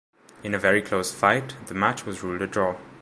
[0.41, 2.75] In a very close fight, the match was ruled a draw.